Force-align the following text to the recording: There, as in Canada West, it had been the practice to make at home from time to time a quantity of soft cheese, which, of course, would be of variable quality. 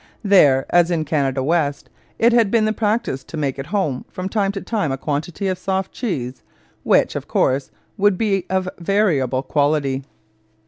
There, 0.23 0.65
as 0.71 0.89
in 0.89 1.05
Canada 1.05 1.43
West, 1.43 1.87
it 2.17 2.33
had 2.33 2.49
been 2.49 2.65
the 2.65 2.73
practice 2.73 3.23
to 3.25 3.37
make 3.37 3.59
at 3.59 3.67
home 3.67 4.03
from 4.09 4.29
time 4.29 4.51
to 4.53 4.61
time 4.61 4.91
a 4.91 4.97
quantity 4.97 5.47
of 5.47 5.59
soft 5.59 5.91
cheese, 5.91 6.41
which, 6.81 7.15
of 7.15 7.27
course, 7.27 7.69
would 7.97 8.17
be 8.17 8.47
of 8.49 8.67
variable 8.79 9.43
quality. 9.43 10.03